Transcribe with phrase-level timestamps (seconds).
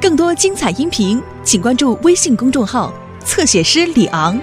[0.00, 2.92] 更多精彩音频，请关注微信公众号
[3.24, 4.38] “侧写师李昂”。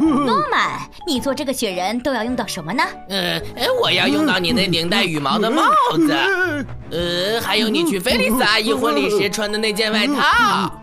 [0.00, 2.82] 诺曼，你做这个雪人都要用到什么呢？
[3.08, 3.40] 呃，
[3.80, 5.62] 我要用到你那顶戴羽毛的帽
[5.96, 10.77] 子，呃，还有你去菲利斯阿姨婚礼时穿的那件外套。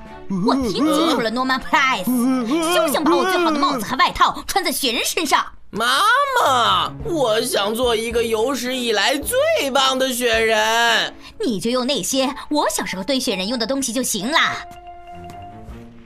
[0.45, 2.05] 我听清楚了，，Norman Price，
[2.73, 5.45] 休想把我最好的帽子和外套穿在雪人身上。
[5.71, 5.99] 妈
[6.41, 11.13] 妈，我想做一个有史以来最棒的雪人。
[11.45, 14.39] 你就用那些我小时候堆雪人用的东西就行了。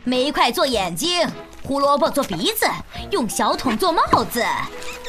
[0.04, 1.28] 煤块做眼睛，
[1.70, 2.66] 胡萝卜做鼻子，
[3.12, 4.44] 用小桶做帽子。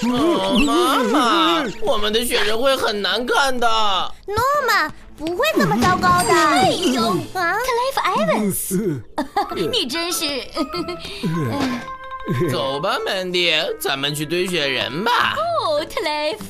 [0.03, 3.67] 哦，妈妈，我们的雪人会很难看的。
[4.27, 4.37] 诺
[4.67, 6.31] 曼不会这么糟糕的。
[6.31, 7.03] 哎呦
[7.33, 9.01] 啊，Clive Evans，
[9.73, 10.45] 你真是。
[12.53, 15.37] 走吧，Mandy，咱们去堆雪人吧。
[15.39, 16.41] 哦，Clive，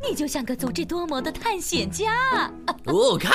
[0.00, 2.12] 你就像个足智多谋的探险家。
[2.84, 3.32] 哦，看。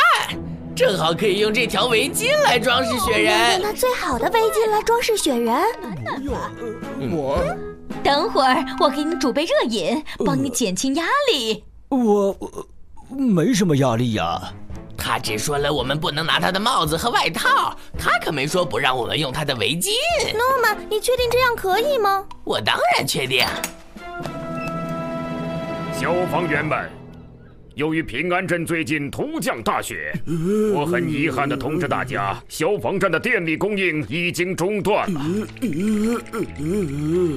[0.75, 5.61] 正好可以用这条围巾来装饰雪人，用它最好的围巾来装饰雪人。
[7.11, 7.43] 我
[8.03, 11.63] 等会儿我给你煮杯热饮，帮你减轻压力。
[11.89, 12.35] 我
[13.09, 14.41] 没什么压力呀。
[14.97, 19.91] 他只说了我们不能拿他的帽子和外套，他可没说不让我们用他的围巾。
[20.33, 22.23] 诺曼，你确定这样可以吗？
[22.43, 23.45] 我当然确定。
[25.99, 26.89] 消防员们。
[27.75, 30.13] 由于平安镇最近突降大雪，
[30.73, 35.21] 我很遗憾的通知大家，消防站的电力供应已经中断了。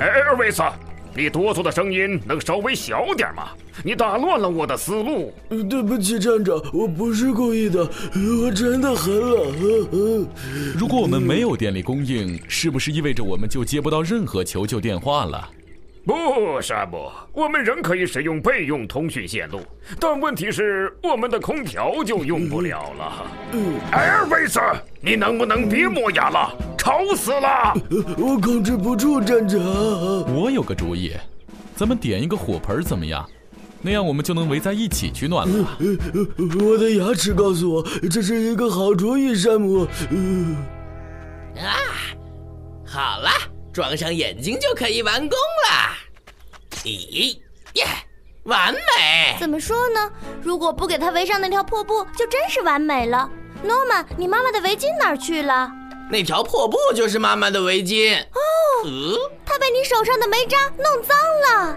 [0.00, 0.60] 艾尔维斯，
[1.14, 3.50] 你哆嗦的声音能稍微小点吗？
[3.84, 5.32] 你打乱了我的思路。
[5.70, 7.88] 对不起，站长，我不是故意的，
[8.42, 10.26] 我真的很冷。
[10.76, 15.48] 如果我们没有电力供应，是不是意味着我们就接不到任何求救电话了？
[16.06, 19.60] 不，山姆，我们仍可以使用备用通讯线路，
[19.98, 23.26] 但问题是我们的空调就用不了了。
[23.90, 24.60] 艾尔维斯，
[25.00, 26.54] 你能不能别磨牙了？
[26.76, 27.72] 吵死了！
[28.18, 29.58] 我控制不住，站长。
[30.34, 31.14] 我有个主意，
[31.74, 33.26] 咱们点一个火盆怎么样？
[33.80, 35.78] 那样我们就能围在一起取暖了。
[36.60, 39.86] 我的牙齿告诉我这是一个好主意，山姆。
[41.56, 41.72] 啊，
[42.84, 43.30] 好了。
[43.74, 45.36] 装上眼睛就可以完工
[45.68, 45.96] 了，
[46.84, 47.36] 咦
[47.72, 47.84] 耶，
[48.44, 49.36] 完美！
[49.40, 50.12] 怎么说呢？
[50.40, 53.28] 如果不给他围上那条破布，就真是完美了。
[53.64, 55.68] 诺曼，你妈妈的围巾哪儿去了？
[56.08, 58.16] 那条破布就是妈妈的围巾。
[58.22, 61.76] 哦，她被你手上的煤渣弄脏了。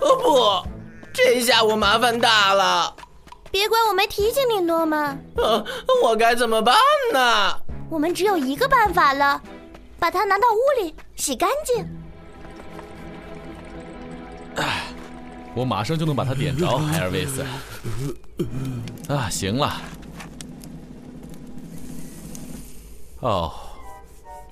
[0.00, 0.68] 哦不，
[1.12, 2.96] 这下我麻烦大了。
[3.52, 5.24] 别怪我没提醒你，诺曼。
[5.36, 5.64] 呃，
[6.02, 6.74] 我该怎么办
[7.12, 7.56] 呢？
[7.88, 9.40] 我们只有一个办法了。
[10.04, 11.82] 把它拿到屋里洗干净。
[14.56, 14.82] 哎，
[15.54, 17.42] 我马上就能把它点着，海尔维斯。
[19.08, 19.80] 啊，行了。
[23.20, 23.50] 哦，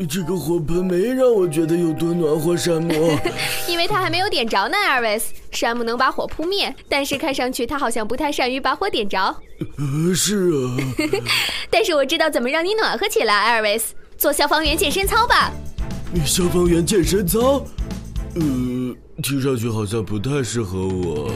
[0.09, 2.91] 这个火盆没让我觉得有多暖和，山姆。
[3.69, 5.35] 因为它还没有点着呢，艾尔维斯。
[5.51, 9.19] 山姆能把火扑灭，但是看上去他好像不太善于把火点着。
[9.19, 10.77] 呃， 是啊。
[11.69, 13.95] 但是我知道怎么让你暖和起来，艾尔维斯。
[14.23, 15.51] 做消防员健身操吧。
[16.25, 17.61] 消防员健身操，
[18.37, 18.41] 呃，
[19.21, 21.29] 听上去好像不太适合我。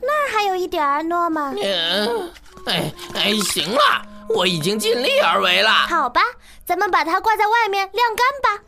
[0.00, 1.56] 那儿还有一点儿，诺曼。
[1.56, 2.30] 嗯，
[2.66, 3.80] 哎哎，行了，
[4.28, 5.68] 我已经尽力而为了。
[5.88, 6.20] 好吧，
[6.64, 8.62] 咱们把它挂在外面晾干吧。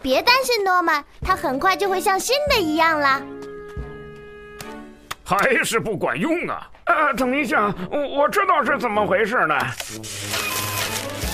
[0.00, 3.20] 别担心，诺曼，它很快就会像新的一样了。
[5.24, 6.70] 还是不管用啊！
[6.86, 9.54] 呃，等一下，我我知道是怎么回事呢。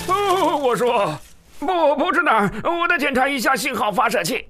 [0.08, 1.14] 哦，我说，
[1.58, 4.46] 不，不是那儿，我得检查一下信号发射器。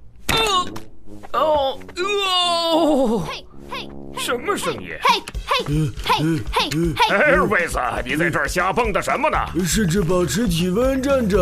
[1.33, 4.91] 哦，哦，嘿，嘿，什么声音？
[5.03, 5.65] 嘿，嘿，
[6.05, 6.15] 嘿，
[6.53, 7.17] 嘿，嘿。
[7.17, 9.37] 艾尔维斯，你在这儿瞎蹦跶什么呢？
[9.66, 11.39] 试着保持体温，站长。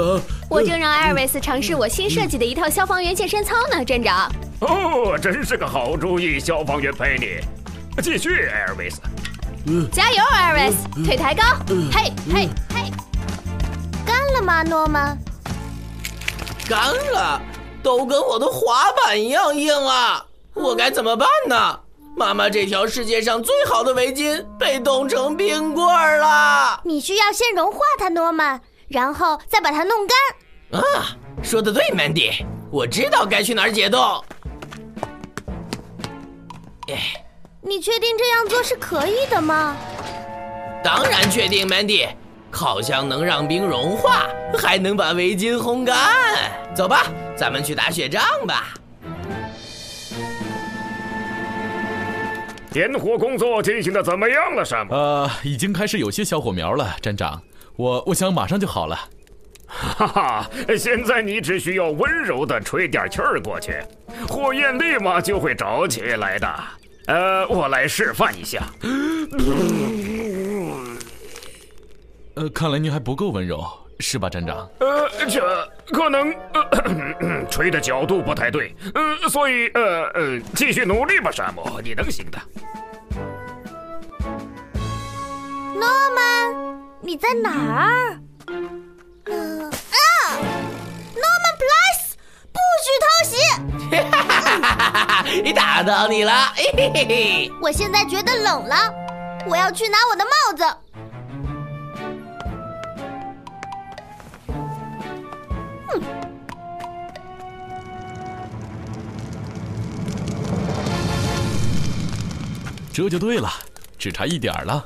[0.49, 4.33] 我正让艾尔维斯尝试我新设计的一套消防员健身操呢，站长。
[4.61, 7.41] 哦，真是个好主意，消防员陪你。
[8.03, 9.01] 继续，艾尔维斯。
[9.93, 11.05] 加油，艾尔维斯！
[11.05, 11.43] 腿抬高，
[11.93, 12.91] 嘿，嘿，嘿。
[14.07, 15.17] 干了吗，诺曼？
[16.69, 17.41] 干了，
[17.83, 20.25] 都跟我的滑板一样硬了！
[20.55, 21.81] 我该怎么办呢？
[22.17, 25.87] 妈妈，这条世界上最好的围巾被冻成冰棍
[26.19, 26.81] 了。
[26.85, 30.81] 你需要先融化它，诺曼，然后再把它弄干。
[30.81, 34.25] 啊，说的对，Mandy，我知道该去哪儿解冻。
[37.63, 39.77] 你确定这样做是可以的吗？
[40.83, 42.09] 当然确定，Mandy。
[42.51, 44.27] 烤箱能让冰融化，
[44.59, 45.97] 还能把围巾烘干。
[46.75, 47.05] 走吧，
[47.37, 48.75] 咱们去打雪仗吧。
[52.73, 54.95] 点火工作进行的怎么样了，山姆？
[54.95, 57.41] 呃，已经开始有些小火苗了，站长。
[57.77, 58.99] 我我想马上就好了。
[59.67, 63.81] 哈哈，现在你只需要温柔的吹点气儿过去，
[64.29, 66.49] 火焰立马就会着起来的。
[67.11, 68.63] 呃，我来示范一下。
[72.35, 73.67] 呃，看来您还不够温柔，
[73.99, 74.71] 是吧，站长？
[74.79, 82.39] 呃，这可能呃， 吹的角度不太对，呃，所以呃呃，继续努力吧，山姆，你能行的。
[85.75, 88.21] 诺曼，你在哪儿？
[94.51, 95.53] 哈哈哈哈哈！
[95.55, 97.53] 打到你了，嘿嘿嘿嘿！
[97.61, 98.77] 我现在觉得冷了，
[99.47, 100.65] 我要去拿我的帽子。
[112.93, 113.49] 这就对了，
[113.97, 114.85] 只差一点了。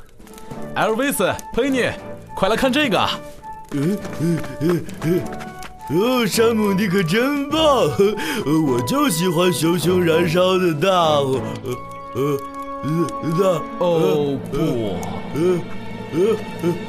[0.76, 1.90] 艾尔维斯、佩妮，
[2.37, 3.08] 快来看这个！
[3.72, 5.20] 嗯嗯嗯嗯，
[5.90, 7.60] 哦，山姆，你可真棒！
[8.66, 10.88] 我就喜欢熊熊燃烧的大
[11.20, 11.42] 火。
[12.14, 12.38] 呃
[12.84, 12.88] 呃
[13.38, 13.44] 大
[13.78, 14.56] 哦不，
[15.34, 15.38] 呃
[16.12, 16.16] 呃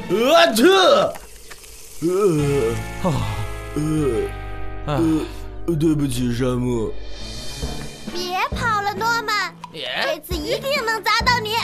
[0.10, 1.14] 呃啊特，
[2.06, 2.10] 呃
[4.86, 4.88] 啊
[5.68, 6.94] 呃，对不起，山姆。
[8.14, 9.54] 别跑了，诺曼。
[9.74, 11.56] 这次一定能砸到你！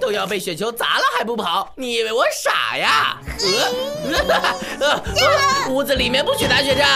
[0.00, 1.72] 都要被雪球砸了还不跑？
[1.74, 3.18] 你以为我傻呀？
[4.80, 6.86] 呃，屋子里面不许打雪仗。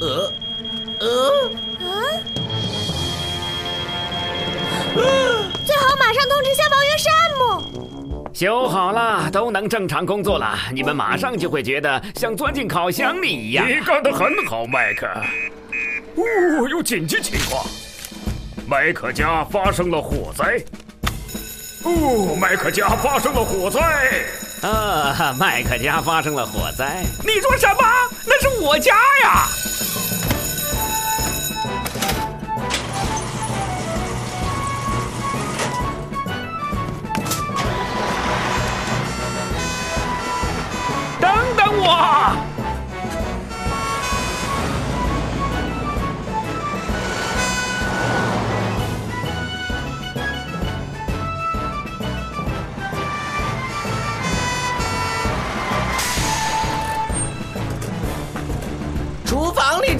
[0.00, 0.32] 呃，
[1.00, 1.50] 呃，
[5.64, 8.30] 最好马上通知消防员山姆。
[8.34, 10.58] 修好了，都能正常工作了。
[10.72, 13.68] 你们马上就会觉得像钻进烤箱里一样。
[13.68, 15.06] 你干得很好，麦克。
[16.16, 17.64] 哦，有紧急情况。
[18.66, 20.62] 麦克家发生了火灾！
[21.84, 23.80] 哦，麦克家发生了火灾！
[24.68, 27.02] 啊，麦克家发生了火灾！
[27.24, 27.82] 你说什么？
[28.26, 29.46] 那是我家呀！
[41.20, 42.19] 等等我！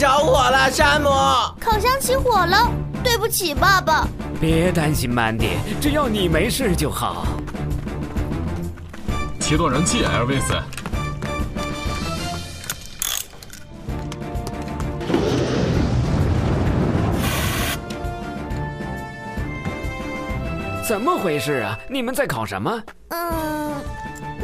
[0.00, 1.10] 着火了，山姆！
[1.60, 2.72] 烤箱起火了，
[3.04, 4.08] 对不起，爸爸。
[4.40, 7.26] 别担心，曼迪，只要你没事就好。
[9.38, 10.54] 切断燃气，艾尔维斯。
[20.82, 21.78] 怎么回事啊？
[21.90, 22.82] 你们在烤什么？
[23.08, 23.74] 嗯，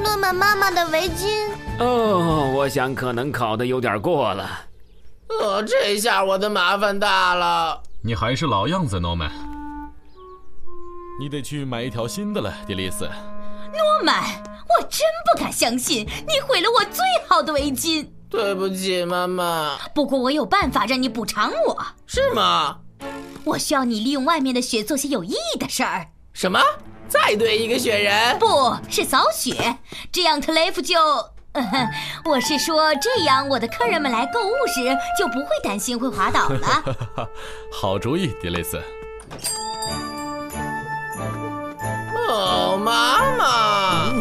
[0.02, 1.50] 诺曼妈妈的围巾。
[1.78, 4.46] 哦，我想可能烤的有点过了。
[5.28, 7.82] 呃，这下我的麻烦大了。
[8.02, 9.30] 你还是老样子，诺曼。
[11.18, 13.04] 你得去买一条新的了，迪丽斯。
[13.04, 14.22] 诺曼，
[14.68, 18.08] 我真不敢相信你毁了我最好的围巾。
[18.28, 19.76] 对不起，妈妈。
[19.94, 21.86] 不过我有办法让你补偿我。
[22.06, 22.78] 是吗？
[23.44, 26.08] 我需要你利用外面的雪做些有意义的事儿。
[26.32, 26.60] 什么？
[27.08, 28.38] 再堆一个雪人？
[28.38, 29.78] 不是扫雪，
[30.10, 30.96] 这样特雷弗就……
[32.24, 37.28] 我是说，这样我的客人们来购物时就不会担心会滑倒了。
[37.72, 38.80] 好主意，迪雷斯。
[42.28, 44.12] 哦，妈妈。